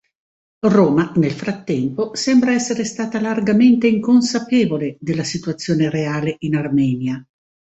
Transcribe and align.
Roma, 0.67 1.11
nel 1.17 1.29
frattempo, 1.31 2.15
sembra 2.15 2.53
essere 2.53 2.85
stata 2.85 3.21
largamente 3.21 3.85
inconsapevole 3.85 4.97
della 4.99 5.23
situazione 5.23 5.91
reale 5.91 6.37
in 6.39 6.55
Armenia. 6.55 7.23